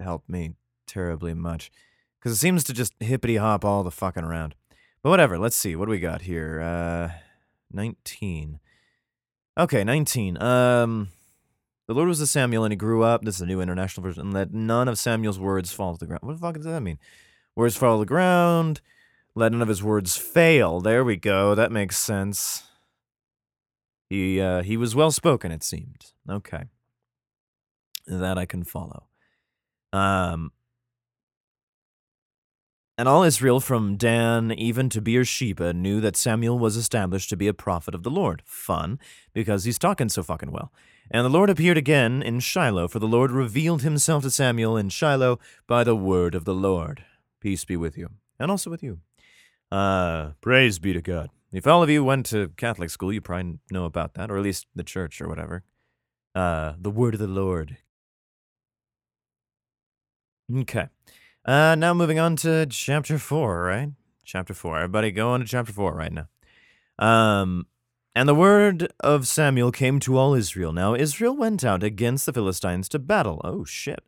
helped 0.00 0.28
me 0.28 0.52
terribly 0.86 1.34
much 1.34 1.72
because 2.18 2.30
it 2.30 2.36
seems 2.36 2.62
to 2.64 2.72
just 2.72 2.94
hippity 3.00 3.36
hop 3.36 3.64
all 3.64 3.82
the 3.82 3.90
fucking 3.90 4.22
around. 4.22 4.54
But 5.02 5.10
whatever. 5.10 5.36
Let's 5.36 5.56
see 5.56 5.74
what 5.74 5.86
do 5.86 5.90
we 5.90 5.98
got 5.98 6.22
here. 6.22 6.60
Uh, 6.60 7.18
nineteen. 7.72 8.60
Okay, 9.58 9.82
nineteen. 9.82 10.40
Um. 10.40 11.08
The 11.88 11.94
Lord 11.94 12.08
was 12.08 12.20
a 12.20 12.26
Samuel, 12.26 12.64
and 12.64 12.72
he 12.72 12.76
grew 12.76 13.02
up. 13.02 13.22
This 13.22 13.36
is 13.36 13.42
a 13.42 13.46
new 13.46 13.60
international 13.60 14.02
version. 14.02 14.22
And 14.22 14.34
let 14.34 14.52
none 14.52 14.88
of 14.88 14.98
Samuel's 14.98 15.38
words 15.38 15.72
fall 15.72 15.94
to 15.94 15.98
the 15.98 16.06
ground. 16.06 16.22
What 16.22 16.32
the 16.32 16.40
fuck 16.40 16.56
does 16.56 16.64
that 16.64 16.80
mean? 16.80 16.98
Words 17.54 17.76
fall 17.76 17.96
to 17.96 18.00
the 18.00 18.06
ground. 18.06 18.80
Let 19.34 19.52
none 19.52 19.62
of 19.62 19.68
his 19.68 19.82
words 19.82 20.16
fail. 20.16 20.80
There 20.80 21.04
we 21.04 21.16
go. 21.16 21.54
That 21.54 21.70
makes 21.70 21.96
sense. 21.98 22.64
He 24.08 24.40
uh, 24.40 24.62
he 24.62 24.76
was 24.76 24.94
well 24.94 25.10
spoken. 25.10 25.52
It 25.52 25.62
seemed. 25.62 26.12
Okay. 26.28 26.64
That 28.06 28.38
I 28.38 28.46
can 28.46 28.64
follow. 28.64 29.04
Um. 29.92 30.52
And 32.98 33.08
all 33.08 33.22
Israel 33.24 33.60
from 33.60 33.96
Dan 33.96 34.52
even 34.52 34.88
to 34.88 35.02
Beersheba 35.02 35.74
knew 35.74 36.00
that 36.00 36.16
Samuel 36.16 36.58
was 36.58 36.76
established 36.76 37.28
to 37.28 37.36
be 37.36 37.46
a 37.46 37.52
prophet 37.52 37.94
of 37.94 38.04
the 38.04 38.10
Lord. 38.10 38.42
Fun, 38.46 38.98
because 39.34 39.64
he's 39.64 39.78
talking 39.78 40.08
so 40.08 40.22
fucking 40.22 40.50
well. 40.50 40.72
And 41.10 41.24
the 41.24 41.30
Lord 41.30 41.50
appeared 41.50 41.76
again 41.76 42.22
in 42.22 42.40
Shiloh, 42.40 42.88
for 42.88 42.98
the 42.98 43.06
Lord 43.06 43.30
revealed 43.30 43.82
himself 43.82 44.22
to 44.24 44.30
Samuel 44.30 44.76
in 44.76 44.88
Shiloh 44.88 45.38
by 45.66 45.84
the 45.84 45.96
word 45.96 46.34
of 46.34 46.44
the 46.44 46.54
Lord. 46.54 47.04
Peace 47.40 47.64
be 47.64 47.76
with 47.76 47.96
you, 47.96 48.10
and 48.38 48.50
also 48.50 48.70
with 48.70 48.82
you. 48.82 48.98
Uh, 49.70 50.30
praise 50.40 50.78
be 50.78 50.92
to 50.92 51.02
God. 51.02 51.30
If 51.52 51.66
all 51.66 51.82
of 51.82 51.90
you 51.90 52.04
went 52.04 52.26
to 52.26 52.50
Catholic 52.56 52.90
school, 52.90 53.12
you 53.12 53.20
probably 53.20 53.58
know 53.70 53.84
about 53.84 54.14
that, 54.14 54.30
or 54.30 54.36
at 54.36 54.42
least 54.42 54.66
the 54.74 54.82
church 54.82 55.20
or 55.20 55.28
whatever. 55.28 55.62
Uh, 56.34 56.74
the 56.78 56.90
word 56.90 57.14
of 57.14 57.20
the 57.20 57.26
Lord. 57.26 57.78
Okay. 60.54 60.88
Uh, 61.44 61.76
now 61.76 61.94
moving 61.94 62.18
on 62.18 62.36
to 62.36 62.66
chapter 62.66 63.18
four, 63.18 63.62
right? 63.62 63.90
Chapter 64.24 64.54
four. 64.54 64.76
Everybody 64.76 65.12
go 65.12 65.30
on 65.30 65.40
to 65.40 65.46
chapter 65.46 65.72
four 65.72 65.94
right 65.94 66.12
now. 66.12 66.28
Um, 66.98 67.66
and 68.16 68.26
the 68.26 68.34
word 68.34 68.88
of 69.00 69.28
Samuel 69.28 69.70
came 69.70 70.00
to 70.00 70.16
all 70.16 70.32
Israel. 70.32 70.72
Now 70.72 70.94
Israel 70.94 71.36
went 71.36 71.62
out 71.64 71.82
against 71.82 72.24
the 72.24 72.32
Philistines 72.32 72.88
to 72.88 72.98
battle. 72.98 73.42
Oh 73.44 73.64
shit! 73.64 74.02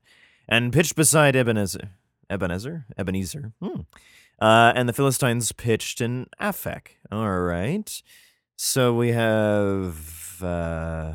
And 0.48 0.72
pitched 0.72 0.96
beside 0.96 1.36
Ebenezer. 1.36 1.90
Ebenezer? 2.30 2.86
Ebenezer. 2.96 3.52
Hmm. 3.60 3.82
Uh, 4.40 4.72
and 4.74 4.88
the 4.88 4.94
Philistines 4.94 5.52
pitched 5.52 6.00
in 6.00 6.26
Aphek. 6.40 6.96
All 7.12 7.38
right. 7.40 8.02
So 8.56 8.94
we 8.94 9.10
have 9.10 10.42
uh, 10.42 11.14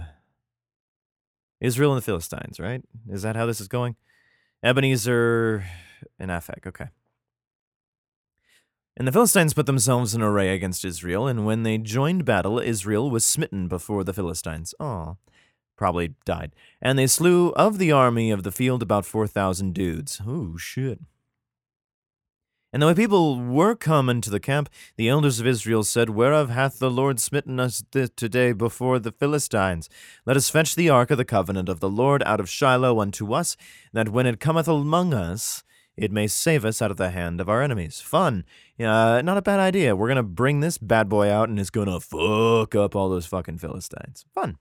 Israel 1.60 1.94
and 1.94 1.98
the 1.98 2.06
Philistines, 2.06 2.60
right? 2.60 2.84
Is 3.10 3.24
that 3.24 3.36
how 3.36 3.48
this 3.48 3.60
is 3.60 3.68
going? 3.68 3.96
Ebenezer 4.64 5.66
in 6.20 6.30
Aphek. 6.30 6.68
Okay. 6.68 6.90
And 8.96 9.08
the 9.08 9.12
Philistines 9.12 9.56
put 9.56 9.66
themselves 9.66 10.14
in 10.14 10.22
array 10.22 10.54
against 10.54 10.86
Israel, 10.86 11.28
and 11.28 11.46
when 11.46 11.64
they 11.64 11.80
joined 11.80 12.26
battle, 12.26 12.60
Israel 12.60 13.10
was 13.10 13.26
smitten 13.26 13.68
before 13.68 14.04
the 14.04 14.14
Philistines. 14.14 14.76
Aw. 14.80 15.16
Probably 15.76 16.14
died. 16.26 16.52
And 16.80 17.00
they 17.00 17.08
slew 17.08 17.50
of 17.54 17.80
the 17.80 17.92
army 17.92 18.30
of 18.30 18.44
the 18.44 18.52
field 18.52 18.84
about 18.84 19.06
4,000 19.06 19.74
dudes. 19.74 20.22
Oh, 20.26 20.58
shit. 20.58 21.00
And 22.72 22.82
the 22.82 22.96
people 22.96 23.40
were 23.40 23.76
come 23.76 24.10
into 24.10 24.32
the 24.32 24.40
camp, 24.40 24.68
the 24.96 25.08
elders 25.08 25.40
of 25.40 25.46
Israel 25.46 25.84
said, 25.84 26.10
Whereof 26.10 26.50
hath 26.50 26.80
the 26.80 26.90
Lord 26.90 27.20
smitten 27.20 27.60
us 27.60 27.84
th- 27.92 28.10
today 28.16 28.52
before 28.52 28.98
the 28.98 29.12
Philistines? 29.12 29.90
Let 30.26 30.38
us 30.38 30.50
fetch 30.50 30.74
the 30.74 30.90
ark 30.90 31.12
of 31.12 31.20
the 31.20 31.26
covenant 31.26 31.70
of 31.70 31.80
the 31.80 31.90
Lord 31.90 32.24
out 32.24 32.40
of 32.40 32.50
Shiloh 32.50 33.00
unto 33.00 33.32
us, 33.32 33.56
that 33.92 34.10
when 34.10 34.26
it 34.26 34.40
cometh 34.40 34.68
among 34.68 35.14
us, 35.14 35.64
it 35.96 36.12
may 36.12 36.28
save 36.28 36.66
us 36.66 36.82
out 36.82 36.92
of 36.92 36.98
the 36.98 37.12
hand 37.12 37.40
of 37.40 37.50
our 37.50 37.62
enemies. 37.62 38.02
Fun. 38.02 38.46
Uh, 38.80 39.22
not 39.24 39.38
a 39.38 39.42
bad 39.42 39.60
idea. 39.60 39.96
We're 39.96 40.08
going 40.08 40.18
to 40.18 40.24
bring 40.24 40.60
this 40.60 40.78
bad 40.78 41.10
boy 41.10 41.30
out 41.30 41.50
and 41.50 41.60
it's 41.60 41.70
going 41.70 41.88
to 41.88 42.00
fuck 42.00 42.76
up 42.76 42.96
all 42.96 43.10
those 43.10 43.26
fucking 43.26 43.60
Philistines. 43.60 44.26
Fun. 44.34 44.58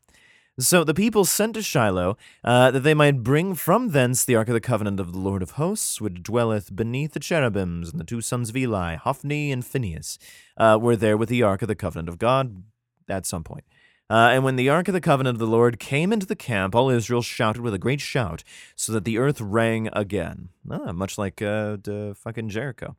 So 0.58 0.84
the 0.84 0.92
people 0.92 1.24
sent 1.24 1.54
to 1.54 1.62
Shiloh 1.62 2.18
uh, 2.44 2.70
that 2.72 2.80
they 2.80 2.92
might 2.92 3.22
bring 3.22 3.54
from 3.54 3.88
thence 3.88 4.22
the 4.22 4.36
ark 4.36 4.48
of 4.48 4.54
the 4.54 4.60
covenant 4.60 5.00
of 5.00 5.12
the 5.12 5.18
Lord 5.18 5.42
of 5.42 5.52
hosts, 5.52 5.98
which 5.98 6.22
dwelleth 6.22 6.76
beneath 6.76 7.14
the 7.14 7.20
cherubims, 7.20 7.90
and 7.90 7.98
the 7.98 8.04
two 8.04 8.20
sons 8.20 8.50
of 8.50 8.56
Eli, 8.56 8.96
Hophni 8.96 9.50
and 9.50 9.64
Phinehas, 9.64 10.18
uh, 10.58 10.78
were 10.80 10.94
there 10.94 11.16
with 11.16 11.30
the 11.30 11.42
ark 11.42 11.62
of 11.62 11.68
the 11.68 11.74
covenant 11.74 12.10
of 12.10 12.18
God 12.18 12.64
at 13.08 13.24
some 13.24 13.42
point. 13.42 13.64
Uh, 14.12 14.28
and 14.28 14.45
when 14.45 14.57
the 14.57 14.69
ark 14.69 14.88
of 14.88 14.92
the 14.92 15.00
covenant 15.00 15.37
of 15.37 15.38
the 15.38 15.47
Lord 15.47 15.78
came 15.78 16.12
into 16.12 16.26
the 16.26 16.37
camp, 16.37 16.75
all 16.75 16.90
Israel 16.90 17.23
shouted 17.23 17.62
with 17.62 17.73
a 17.73 17.78
great 17.78 18.02
shout, 18.02 18.45
so 18.76 18.92
that 18.92 19.07
the 19.07 19.16
earth 19.16 19.40
rang 19.40 19.88
again. 19.95 20.50
Ah, 20.71 20.92
much 20.92 21.16
like 21.16 21.40
uh, 21.40 21.78
fucking 22.14 22.50
Jericho. 22.50 22.95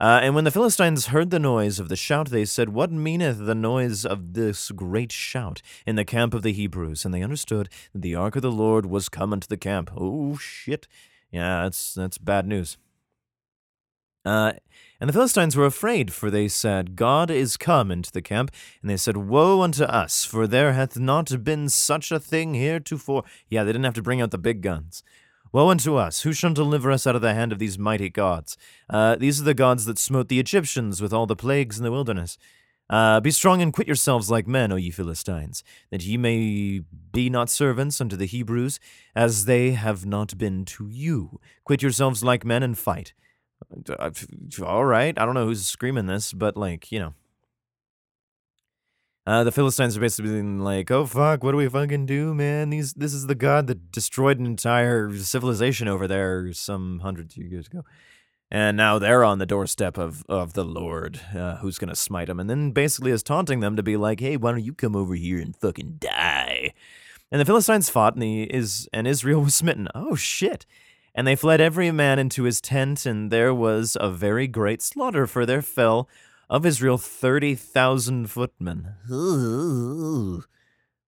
Uh, 0.00 0.20
and 0.22 0.36
when 0.36 0.44
the 0.44 0.52
Philistines 0.52 1.06
heard 1.06 1.30
the 1.30 1.40
noise 1.40 1.80
of 1.80 1.88
the 1.88 1.96
shout, 1.96 2.30
they 2.30 2.44
said, 2.44 2.68
What 2.68 2.92
meaneth 2.92 3.46
the 3.46 3.56
noise 3.56 4.06
of 4.06 4.34
this 4.34 4.70
great 4.70 5.10
shout 5.10 5.60
in 5.88 5.96
the 5.96 6.04
camp 6.04 6.32
of 6.34 6.42
the 6.42 6.52
Hebrews? 6.52 7.04
And 7.04 7.12
they 7.12 7.24
understood 7.24 7.68
that 7.92 8.02
the 8.02 8.14
ark 8.14 8.36
of 8.36 8.42
the 8.42 8.52
Lord 8.52 8.86
was 8.86 9.08
come 9.08 9.32
into 9.32 9.48
the 9.48 9.56
camp. 9.56 9.90
Oh, 9.96 10.36
shit. 10.36 10.86
Yeah, 11.32 11.64
that's, 11.64 11.94
that's 11.94 12.18
bad 12.18 12.46
news. 12.46 12.78
Uh, 14.24 14.52
and 15.00 15.08
the 15.08 15.12
Philistines 15.12 15.56
were 15.56 15.66
afraid, 15.66 16.12
for 16.12 16.30
they 16.30 16.48
said, 16.48 16.96
God 16.96 17.30
is 17.30 17.56
come 17.56 17.90
into 17.90 18.12
the 18.12 18.22
camp. 18.22 18.50
And 18.80 18.90
they 18.90 18.96
said, 18.96 19.16
Woe 19.16 19.60
unto 19.60 19.84
us, 19.84 20.24
for 20.24 20.46
there 20.46 20.72
hath 20.72 20.98
not 20.98 21.44
been 21.44 21.68
such 21.68 22.10
a 22.10 22.20
thing 22.20 22.54
heretofore. 22.54 23.24
Yeah, 23.48 23.64
they 23.64 23.72
didn't 23.72 23.84
have 23.84 23.94
to 23.94 24.02
bring 24.02 24.22
out 24.22 24.30
the 24.30 24.38
big 24.38 24.62
guns. 24.62 25.02
Woe 25.52 25.68
unto 25.68 25.94
us! 25.94 26.22
Who 26.22 26.32
shall 26.32 26.52
deliver 26.52 26.90
us 26.90 27.06
out 27.06 27.14
of 27.14 27.22
the 27.22 27.32
hand 27.32 27.52
of 27.52 27.60
these 27.60 27.78
mighty 27.78 28.10
gods? 28.10 28.56
Uh, 28.90 29.14
these 29.14 29.40
are 29.40 29.44
the 29.44 29.54
gods 29.54 29.84
that 29.84 30.00
smote 30.00 30.28
the 30.28 30.40
Egyptians 30.40 31.00
with 31.00 31.12
all 31.12 31.26
the 31.26 31.36
plagues 31.36 31.78
in 31.78 31.84
the 31.84 31.92
wilderness. 31.92 32.38
Uh, 32.90 33.20
be 33.20 33.30
strong 33.30 33.62
and 33.62 33.72
quit 33.72 33.86
yourselves 33.86 34.30
like 34.30 34.48
men, 34.48 34.72
O 34.72 34.76
ye 34.76 34.90
Philistines, 34.90 35.62
that 35.90 36.02
ye 36.02 36.16
may 36.16 36.80
be 37.12 37.30
not 37.30 37.48
servants 37.48 38.00
unto 38.00 38.16
the 38.16 38.26
Hebrews, 38.26 38.80
as 39.14 39.44
they 39.44 39.72
have 39.72 40.04
not 40.04 40.36
been 40.36 40.64
to 40.64 40.88
you. 40.88 41.40
Quit 41.64 41.82
yourselves 41.82 42.24
like 42.24 42.44
men 42.44 42.62
and 42.62 42.76
fight. 42.76 43.14
All 44.64 44.84
right. 44.84 45.18
I 45.18 45.24
don't 45.24 45.34
know 45.34 45.46
who's 45.46 45.66
screaming 45.66 46.06
this, 46.06 46.32
but 46.32 46.56
like, 46.56 46.90
you 46.92 47.00
know. 47.00 47.14
Uh, 49.26 49.42
the 49.42 49.52
Philistines 49.52 49.96
are 49.96 50.00
basically 50.00 50.42
like, 50.42 50.90
"Oh 50.90 51.06
fuck, 51.06 51.42
what 51.42 51.52
do 51.52 51.56
we 51.56 51.66
fucking 51.66 52.04
do, 52.04 52.34
man? 52.34 52.68
These 52.68 52.92
this 52.92 53.14
is 53.14 53.26
the 53.26 53.34
god 53.34 53.68
that 53.68 53.90
destroyed 53.90 54.38
an 54.38 54.44
entire 54.44 55.16
civilization 55.16 55.88
over 55.88 56.06
there 56.06 56.52
some 56.52 57.00
hundreds 57.00 57.34
of 57.34 57.42
years 57.42 57.66
ago, 57.66 57.84
and 58.50 58.76
now 58.76 58.98
they're 58.98 59.24
on 59.24 59.38
the 59.38 59.46
doorstep 59.46 59.96
of 59.96 60.24
of 60.28 60.52
the 60.52 60.64
Lord, 60.64 61.20
uh, 61.34 61.56
who's 61.56 61.78
gonna 61.78 61.96
smite 61.96 62.26
them." 62.26 62.38
And 62.38 62.50
then 62.50 62.72
basically 62.72 63.12
is 63.12 63.22
taunting 63.22 63.60
them 63.60 63.76
to 63.76 63.82
be 63.82 63.96
like, 63.96 64.20
"Hey, 64.20 64.36
why 64.36 64.50
don't 64.50 64.62
you 64.62 64.74
come 64.74 64.94
over 64.94 65.14
here 65.14 65.40
and 65.40 65.56
fucking 65.56 65.96
die?" 66.00 66.74
And 67.32 67.40
the 67.40 67.46
Philistines 67.46 67.88
fought, 67.88 68.12
and 68.14 68.22
the 68.22 68.42
is 68.42 68.90
and 68.92 69.08
Israel 69.08 69.40
was 69.44 69.54
smitten. 69.54 69.88
Oh 69.94 70.16
shit! 70.16 70.66
And 71.14 71.26
they 71.26 71.36
fled 71.36 71.60
every 71.60 71.90
man 71.92 72.18
into 72.18 72.42
his 72.42 72.60
tent, 72.60 73.06
and 73.06 73.30
there 73.30 73.54
was 73.54 73.96
a 74.00 74.10
very 74.10 74.48
great 74.48 74.82
slaughter, 74.82 75.26
for 75.26 75.46
there 75.46 75.62
fell 75.62 76.08
of 76.50 76.66
Israel 76.66 76.98
30,000 76.98 78.28
footmen. 78.28 78.94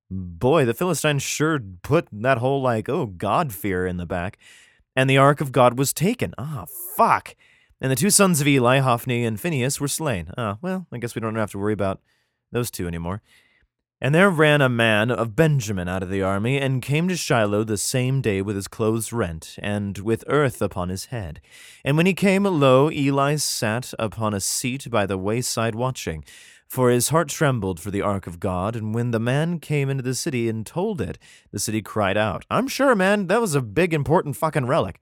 Boy, 0.08 0.64
the 0.64 0.74
Philistines 0.74 1.22
sure 1.22 1.58
put 1.82 2.06
that 2.12 2.38
whole, 2.38 2.62
like, 2.62 2.88
oh, 2.88 3.06
God 3.06 3.52
fear 3.52 3.86
in 3.86 3.96
the 3.96 4.06
back. 4.06 4.38
And 4.94 5.10
the 5.10 5.18
ark 5.18 5.40
of 5.40 5.50
God 5.52 5.76
was 5.76 5.92
taken. 5.92 6.32
Ah, 6.38 6.66
fuck. 6.96 7.34
And 7.80 7.90
the 7.90 7.96
two 7.96 8.10
sons 8.10 8.40
of 8.40 8.46
Eli, 8.48 8.78
Hophni 8.78 9.24
and 9.24 9.40
Phinehas, 9.40 9.80
were 9.80 9.88
slain. 9.88 10.30
Ah, 10.38 10.58
well, 10.62 10.86
I 10.92 10.98
guess 10.98 11.14
we 11.14 11.20
don't 11.20 11.34
have 11.34 11.50
to 11.50 11.58
worry 11.58 11.74
about 11.74 12.00
those 12.52 12.70
two 12.70 12.86
anymore. 12.86 13.22
And 13.98 14.14
there 14.14 14.28
ran 14.28 14.60
a 14.60 14.68
man 14.68 15.10
of 15.10 15.34
Benjamin 15.34 15.88
out 15.88 16.02
of 16.02 16.10
the 16.10 16.20
army, 16.22 16.58
and 16.58 16.82
came 16.82 17.08
to 17.08 17.16
Shiloh 17.16 17.64
the 17.64 17.78
same 17.78 18.20
day 18.20 18.42
with 18.42 18.54
his 18.54 18.68
clothes 18.68 19.10
rent, 19.10 19.56
and 19.62 19.96
with 19.96 20.22
earth 20.26 20.60
upon 20.60 20.90
his 20.90 21.06
head. 21.06 21.40
And 21.82 21.96
when 21.96 22.04
he 22.04 22.12
came, 22.12 22.44
lo, 22.44 22.90
Eli 22.90 23.36
sat 23.36 23.94
upon 23.98 24.34
a 24.34 24.40
seat 24.40 24.90
by 24.90 25.06
the 25.06 25.16
wayside 25.16 25.74
watching. 25.74 26.24
For 26.68 26.90
his 26.90 27.08
heart 27.08 27.28
trembled 27.28 27.80
for 27.80 27.90
the 27.90 28.02
ark 28.02 28.26
of 28.26 28.38
God, 28.38 28.76
and 28.76 28.94
when 28.94 29.12
the 29.12 29.20
man 29.20 29.60
came 29.60 29.88
into 29.88 30.02
the 30.02 30.14
city 30.14 30.46
and 30.48 30.66
told 30.66 31.00
it, 31.00 31.16
the 31.50 31.58
city 31.58 31.80
cried 31.80 32.18
out, 32.18 32.44
I'm 32.50 32.68
sure, 32.68 32.94
man, 32.94 33.28
that 33.28 33.40
was 33.40 33.54
a 33.54 33.62
big 33.62 33.94
important 33.94 34.36
fucking 34.36 34.66
relic. 34.66 35.00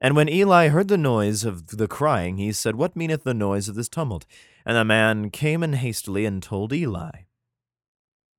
And 0.00 0.14
when 0.14 0.28
Eli 0.28 0.68
heard 0.68 0.86
the 0.88 0.98
noise 0.98 1.44
of 1.44 1.66
the 1.76 1.88
crying, 1.88 2.36
he 2.36 2.52
said, 2.52 2.76
What 2.76 2.94
meaneth 2.94 3.24
the 3.24 3.34
noise 3.34 3.68
of 3.68 3.74
this 3.74 3.88
tumult? 3.88 4.26
And 4.64 4.76
the 4.76 4.84
man 4.84 5.30
came 5.30 5.62
in 5.64 5.72
hastily 5.72 6.24
and 6.24 6.40
told 6.40 6.72
Eli. 6.72 7.22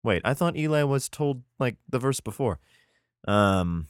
Wait, 0.04 0.22
I 0.26 0.34
thought 0.34 0.58
Eli 0.58 0.84
was 0.84 1.08
told 1.10 1.44
like 1.60 1.78
the 1.90 2.00
verse 2.00 2.20
before. 2.20 2.60
Um 3.28 3.88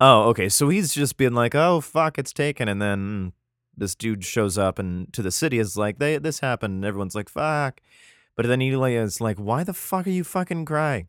Oh, 0.00 0.28
okay. 0.30 0.48
So 0.48 0.68
he's 0.68 0.94
just 0.94 1.16
being 1.16 1.34
like, 1.34 1.54
"Oh, 1.54 1.80
fuck, 1.80 2.18
it's 2.18 2.32
taken." 2.32 2.68
And 2.68 2.80
then 2.80 3.32
this 3.76 3.94
dude 3.94 4.24
shows 4.24 4.56
up 4.58 4.78
and 4.78 5.12
to 5.12 5.22
the 5.22 5.30
city 5.30 5.58
is 5.58 5.76
like, 5.76 5.98
"They 5.98 6.18
this 6.18 6.40
happened." 6.40 6.74
And 6.76 6.84
everyone's 6.84 7.14
like, 7.14 7.28
"Fuck." 7.28 7.80
But 8.36 8.46
then 8.46 8.62
Eli 8.62 8.92
is 8.92 9.20
like, 9.20 9.38
"Why 9.38 9.64
the 9.64 9.74
fuck 9.74 10.06
are 10.06 10.10
you 10.10 10.24
fucking 10.24 10.64
crying?" 10.66 11.08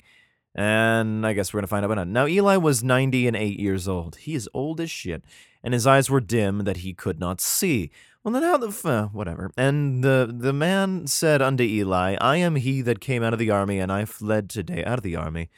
And 0.55 1.25
I 1.27 1.33
guess 1.33 1.53
we're 1.53 1.61
to 1.61 1.67
find 1.67 1.85
out 1.85 1.91
about 1.91 2.07
it. 2.07 2.09
Now, 2.11 2.25
Eli 2.27 2.57
was 2.57 2.83
90 2.83 3.27
and 3.27 3.35
8 3.37 3.59
years 3.59 3.87
old. 3.87 4.17
He 4.17 4.33
is 4.35 4.49
old 4.53 4.81
as 4.81 4.89
shit, 4.91 5.23
and 5.63 5.73
his 5.73 5.85
eyes 5.87 6.09
were 6.09 6.19
dim 6.21 6.63
that 6.65 6.77
he 6.77 6.93
could 6.93 7.19
not 7.19 7.39
see. 7.41 7.91
Well, 8.31 8.59
the 8.59 8.89
uh, 8.89 9.07
whatever. 9.07 9.51
And 9.57 10.03
the 10.03 10.31
the 10.31 10.53
man 10.53 11.07
said 11.07 11.41
unto 11.41 11.63
Eli, 11.63 12.15
I 12.21 12.37
am 12.37 12.55
he 12.55 12.81
that 12.83 12.99
came 12.99 13.23
out 13.23 13.33
of 13.33 13.39
the 13.39 13.49
army, 13.49 13.79
and 13.79 13.91
I 13.91 14.05
fled 14.05 14.49
today 14.49 14.83
out 14.83 14.99
of 14.99 15.03
the 15.03 15.15
army. 15.15 15.49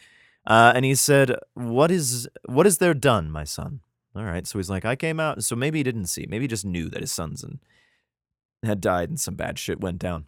Uh, 0.47 0.71
and 0.73 0.85
he 0.85 0.95
said, 0.95 1.35
What 1.53 1.91
is 1.91 2.29
what 2.45 2.65
is 2.65 2.77
there 2.77 2.93
done, 2.93 3.29
my 3.29 3.43
son? 3.43 3.81
All 4.15 4.23
right. 4.23 4.47
So 4.47 4.57
he's 4.57 4.69
like, 4.69 4.85
I 4.85 4.95
came 4.95 5.19
out. 5.19 5.43
So 5.43 5.55
maybe 5.55 5.79
he 5.79 5.83
didn't 5.83 6.07
see. 6.07 6.25
Maybe 6.29 6.45
he 6.45 6.47
just 6.47 6.65
knew 6.65 6.89
that 6.89 7.01
his 7.01 7.11
sons 7.11 7.43
and 7.43 7.59
had 8.63 8.81
died 8.81 9.09
and 9.09 9.19
some 9.19 9.35
bad 9.35 9.59
shit 9.59 9.81
went 9.81 9.99
down. 9.99 10.27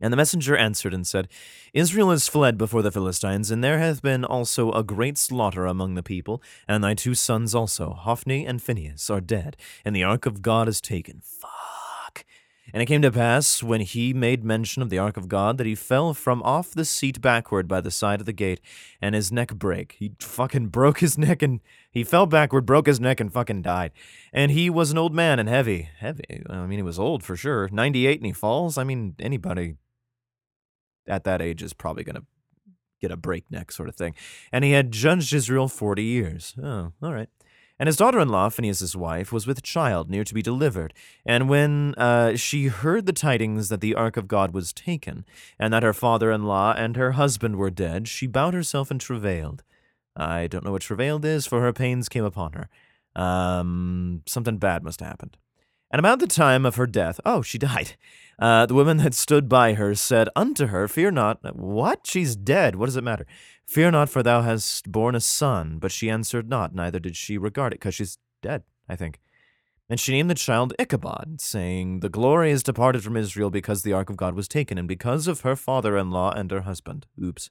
And 0.00 0.12
the 0.12 0.16
messenger 0.16 0.56
answered 0.56 0.94
and 0.94 1.06
said, 1.06 1.28
Israel 1.74 2.10
is 2.10 2.26
fled 2.26 2.56
before 2.56 2.82
the 2.82 2.90
Philistines, 2.90 3.50
and 3.50 3.62
there 3.62 3.78
hath 3.78 4.00
been 4.00 4.24
also 4.24 4.72
a 4.72 4.82
great 4.82 5.18
slaughter 5.18 5.66
among 5.66 5.94
the 5.94 6.02
people, 6.02 6.42
and 6.66 6.82
thy 6.82 6.94
two 6.94 7.14
sons 7.14 7.54
also, 7.54 7.90
Hophni 7.90 8.46
and 8.46 8.62
Phinehas, 8.62 9.10
are 9.10 9.20
dead, 9.20 9.56
and 9.84 9.94
the 9.94 10.04
ark 10.04 10.24
of 10.24 10.40
God 10.40 10.68
is 10.68 10.80
taken. 10.80 11.20
Fuck. 11.22 12.24
And 12.72 12.82
it 12.82 12.86
came 12.86 13.02
to 13.02 13.10
pass, 13.10 13.62
when 13.62 13.80
he 13.80 14.14
made 14.14 14.44
mention 14.44 14.80
of 14.80 14.90
the 14.90 14.98
ark 14.98 15.16
of 15.16 15.28
God, 15.28 15.58
that 15.58 15.66
he 15.66 15.74
fell 15.74 16.14
from 16.14 16.40
off 16.44 16.70
the 16.70 16.84
seat 16.84 17.20
backward 17.20 17.66
by 17.66 17.80
the 17.80 17.90
side 17.90 18.20
of 18.20 18.26
the 18.26 18.32
gate, 18.32 18.60
and 19.02 19.14
his 19.14 19.32
neck 19.32 19.54
brake. 19.54 19.96
He 19.98 20.12
fucking 20.20 20.68
broke 20.68 21.00
his 21.00 21.18
neck, 21.18 21.42
and 21.42 21.60
he 21.90 22.04
fell 22.04 22.26
backward, 22.26 22.66
broke 22.66 22.86
his 22.86 23.00
neck, 23.00 23.18
and 23.18 23.32
fucking 23.32 23.62
died. 23.62 23.90
And 24.32 24.52
he 24.52 24.70
was 24.70 24.92
an 24.92 24.98
old 24.98 25.12
man 25.12 25.38
and 25.40 25.48
heavy. 25.48 25.88
Heavy. 25.98 26.42
I 26.48 26.64
mean, 26.66 26.78
he 26.78 26.82
was 26.82 26.98
old 26.98 27.24
for 27.24 27.36
sure. 27.36 27.68
98 27.72 28.20
and 28.20 28.26
he 28.26 28.32
falls. 28.32 28.78
I 28.78 28.84
mean, 28.84 29.16
anybody 29.18 29.74
at 31.06 31.24
that 31.24 31.42
age 31.42 31.62
is 31.62 31.72
probably 31.72 32.04
going 32.04 32.16
to 32.16 32.24
get 33.00 33.10
a 33.10 33.16
breakneck 33.16 33.72
sort 33.72 33.88
of 33.88 33.96
thing. 33.96 34.14
And 34.52 34.64
he 34.64 34.72
had 34.72 34.92
judged 34.92 35.32
Israel 35.32 35.68
40 35.68 36.02
years. 36.02 36.54
Oh, 36.62 36.92
all 37.02 37.12
right. 37.12 37.28
And 37.78 37.86
his 37.86 37.96
daughter 37.96 38.20
in 38.20 38.28
law, 38.28 38.50
Phinehas' 38.50 38.94
wife, 38.94 39.32
was 39.32 39.46
with 39.46 39.62
child, 39.62 40.10
near 40.10 40.22
to 40.22 40.34
be 40.34 40.42
delivered. 40.42 40.92
And 41.24 41.48
when 41.48 41.94
uh, 41.94 42.36
she 42.36 42.66
heard 42.66 43.06
the 43.06 43.12
tidings 43.14 43.70
that 43.70 43.80
the 43.80 43.94
ark 43.94 44.18
of 44.18 44.28
God 44.28 44.52
was 44.52 44.74
taken, 44.74 45.24
and 45.58 45.72
that 45.72 45.82
her 45.82 45.94
father 45.94 46.30
in 46.30 46.44
law 46.44 46.74
and 46.76 46.94
her 46.96 47.12
husband 47.12 47.56
were 47.56 47.70
dead, 47.70 48.06
she 48.06 48.26
bowed 48.26 48.52
herself 48.52 48.90
and 48.90 49.00
travailed. 49.00 49.62
I 50.14 50.46
don't 50.46 50.62
know 50.62 50.72
what 50.72 50.82
travailed 50.82 51.24
is, 51.24 51.46
for 51.46 51.62
her 51.62 51.72
pains 51.72 52.10
came 52.10 52.24
upon 52.24 52.52
her. 52.52 52.68
Um, 53.16 54.24
something 54.26 54.58
bad 54.58 54.84
must 54.84 55.00
have 55.00 55.08
happened. 55.08 55.38
And 55.90 55.98
about 55.98 56.20
the 56.20 56.26
time 56.26 56.64
of 56.64 56.76
her 56.76 56.86
death, 56.86 57.20
oh, 57.24 57.42
she 57.42 57.58
died. 57.70 57.96
Uh, 58.38 58.64
the 58.64 58.74
woman 58.74 58.98
that 58.98 59.14
stood 59.14 59.48
by 59.48 59.74
her 59.74 59.94
said 59.94 60.28
unto 60.34 60.66
her, 60.66 60.88
Fear 60.88 61.10
not. 61.10 61.40
What? 61.54 62.06
She's 62.06 62.36
dead. 62.36 62.76
What 62.76 62.86
does 62.86 62.96
it 62.96 63.04
matter? 63.04 63.26
Fear 63.66 63.90
not, 63.90 64.08
for 64.08 64.22
thou 64.22 64.42
hast 64.42 64.90
borne 64.90 65.14
a 65.14 65.20
son. 65.20 65.78
But 65.78 65.92
she 65.92 66.08
answered 66.08 66.48
not, 66.48 66.74
neither 66.74 66.98
did 66.98 67.16
she 67.16 67.36
regard 67.36 67.72
it, 67.72 67.80
because 67.80 67.94
she's 67.94 68.18
dead, 68.40 68.62
I 68.88 68.96
think. 68.96 69.20
And 69.90 70.00
she 70.00 70.12
named 70.12 70.30
the 70.30 70.34
child 70.34 70.72
Ichabod, 70.78 71.40
saying, 71.40 72.00
The 72.00 72.08
glory 72.08 72.50
is 72.50 72.62
departed 72.62 73.02
from 73.04 73.16
Israel 73.16 73.50
because 73.50 73.82
the 73.82 73.92
ark 73.92 74.08
of 74.08 74.16
God 74.16 74.34
was 74.34 74.48
taken, 74.48 74.78
and 74.78 74.88
because 74.88 75.26
of 75.26 75.40
her 75.40 75.56
father 75.56 75.98
in 75.98 76.10
law 76.10 76.30
and 76.30 76.50
her 76.50 76.62
husband. 76.62 77.06
Oops. 77.22 77.50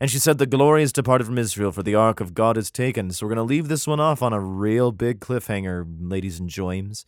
And 0.00 0.10
she 0.10 0.18
said, 0.18 0.38
The 0.38 0.46
glory 0.46 0.82
is 0.82 0.92
departed 0.92 1.26
from 1.26 1.38
Israel, 1.38 1.70
for 1.70 1.82
the 1.82 1.94
ark 1.94 2.20
of 2.20 2.34
God 2.34 2.56
is 2.56 2.70
taken. 2.70 3.10
So 3.10 3.26
we're 3.26 3.34
going 3.34 3.46
to 3.46 3.54
leave 3.54 3.68
this 3.68 3.86
one 3.86 4.00
off 4.00 4.22
on 4.22 4.32
a 4.32 4.40
real 4.40 4.90
big 4.90 5.20
cliffhanger, 5.20 5.86
ladies 6.00 6.40
and 6.40 6.48
joims. 6.48 7.04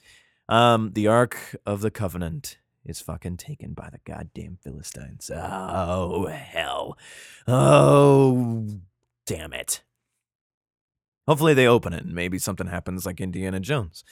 Um, 0.48 0.92
the 0.94 1.06
ark 1.06 1.56
of 1.64 1.80
the 1.80 1.90
covenant 1.90 2.58
is 2.84 3.00
fucking 3.00 3.36
taken 3.36 3.74
by 3.74 3.88
the 3.90 4.00
goddamn 4.04 4.58
Philistines. 4.62 5.30
Oh, 5.32 6.26
hell. 6.26 6.98
Oh, 7.46 8.66
damn 9.26 9.52
it. 9.52 9.82
Hopefully 11.28 11.54
they 11.54 11.68
open 11.68 11.92
it 11.92 12.04
and 12.04 12.14
maybe 12.14 12.38
something 12.38 12.66
happens 12.66 13.06
like 13.06 13.20
Indiana 13.20 13.60
Jones. 13.60 14.04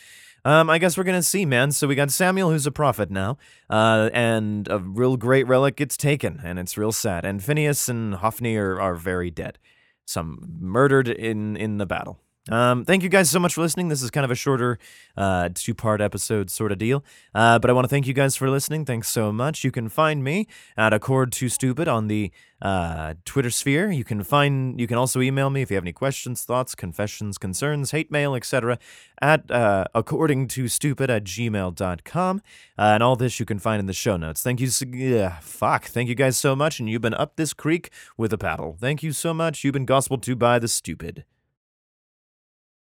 Um, 0.45 0.71
I 0.71 0.79
guess 0.79 0.97
we're 0.97 1.05
gonna 1.05 1.23
see, 1.23 1.45
man. 1.45 1.73
So 1.73 1.87
we 1.87 1.95
got 1.95 2.11
Samuel, 2.11 2.51
who's 2.51 2.67
a 2.67 2.71
prophet 2.71 3.11
now, 3.11 3.37
uh, 3.69 4.09
and 4.15 4.69
a 4.69 4.79
real 4.79 5.17
great 5.17 5.47
relic 5.47 5.77
gets 5.77 5.97
taken, 5.97 6.41
and 6.43 6.59
it's 6.59 6.79
real 6.79 6.93
sad. 6.93 7.27
And 7.27 7.43
Phinehas 7.43 7.89
and 7.89 8.15
Hophni 8.15 8.57
are, 8.57 8.81
are 8.81 8.95
very 8.95 9.31
dead, 9.31 9.59
some 10.07 10.57
murdered 10.61 11.09
in 11.09 11.57
in 11.57 11.77
the 11.77 11.85
battle. 11.85 12.21
Um, 12.51 12.85
thank 12.85 13.03
you 13.03 13.09
guys 13.09 13.31
so 13.31 13.39
much 13.39 13.55
for 13.55 13.61
listening. 13.61 13.89
This 13.89 14.03
is 14.03 14.11
kind 14.11 14.25
of 14.25 14.31
a 14.31 14.35
shorter 14.35 14.79
uh, 15.17 15.51
two 15.55 15.75
part 15.75 16.01
episode 16.01 16.51
sort 16.51 16.73
of 16.73 16.79
deal. 16.79 17.05
Uh, 17.35 17.59
but 17.59 17.71
I 17.71 17.73
want 17.73 17.85
to 17.85 17.89
thank 17.89 18.07
you 18.07 18.15
guys 18.15 18.37
for 18.37 18.51
listening. 18.51 18.85
Thanks 18.85 19.09
so 19.09 19.33
much. 19.33 19.65
You 19.65 19.71
can 19.71 19.89
find 19.89 20.25
me 20.25 20.47
at 20.77 20.93
Accord 20.93 21.33
Too 21.33 21.49
Stupid 21.49 21.89
on 21.89 22.09
the 22.09 22.31
uh, 22.61 23.15
Twitter 23.25 23.51
sphere. 23.51 23.91
You 23.91 24.05
can 24.05 24.23
find 24.23 24.79
you 24.81 24.87
can 24.87 24.99
also 24.99 25.21
email 25.21 25.51
me 25.51 25.63
if 25.63 25.71
you 25.71 25.77
have 25.77 25.85
any 25.85 25.93
questions, 25.93 26.45
thoughts, 26.45 26.75
confessions, 26.75 27.39
concerns, 27.39 27.93
hate 27.93 28.11
mail, 28.11 28.35
etc. 28.35 28.79
at 29.23 29.51
uh, 29.51 29.85
according 29.95 30.49
to 30.49 30.69
stupid 30.69 31.11
at 31.11 31.25
gmail.com. 31.25 32.43
Uh, 32.79 32.83
and 32.83 33.03
all 33.03 33.17
this 33.17 33.41
you 33.41 33.47
can 33.47 33.59
find 33.59 33.81
in 33.81 33.87
the 33.87 33.93
show 33.93 34.17
notes. 34.17 34.43
Thank 34.43 34.61
you. 34.61 34.69
Yeah, 34.93 35.39
fuck. 35.41 35.85
Thank 35.87 36.09
you 36.09 36.15
guys 36.15 36.37
so 36.37 36.55
much. 36.57 36.81
And 36.81 36.89
you've 36.91 37.03
been 37.03 37.15
up 37.15 37.37
this 37.37 37.53
creek 37.53 37.91
with 38.17 38.33
a 38.33 38.39
paddle. 38.39 38.77
Thank 38.79 39.03
you 39.03 39.13
so 39.13 39.33
much. 39.33 39.65
You've 39.65 39.75
been 39.75 39.87
gospel 39.87 40.19
to 40.19 40.37
by 40.37 40.59
the 40.59 40.69
stupid. 40.69 41.25